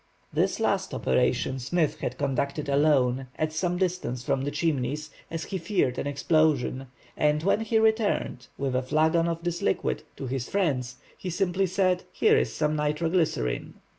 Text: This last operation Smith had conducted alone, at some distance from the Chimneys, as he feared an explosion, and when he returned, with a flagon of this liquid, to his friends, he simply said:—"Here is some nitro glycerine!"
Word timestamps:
This 0.33 0.59
last 0.59 0.95
operation 0.95 1.59
Smith 1.59 1.99
had 1.99 2.17
conducted 2.17 2.67
alone, 2.67 3.27
at 3.37 3.53
some 3.53 3.77
distance 3.77 4.23
from 4.23 4.41
the 4.41 4.49
Chimneys, 4.49 5.11
as 5.29 5.43
he 5.43 5.59
feared 5.59 5.99
an 5.99 6.07
explosion, 6.07 6.87
and 7.15 7.43
when 7.43 7.59
he 7.61 7.77
returned, 7.77 8.47
with 8.57 8.75
a 8.75 8.81
flagon 8.81 9.27
of 9.27 9.43
this 9.43 9.61
liquid, 9.61 10.01
to 10.17 10.25
his 10.25 10.49
friends, 10.49 10.95
he 11.15 11.29
simply 11.29 11.67
said:—"Here 11.67 12.35
is 12.35 12.51
some 12.51 12.75
nitro 12.75 13.11
glycerine!" 13.11 13.75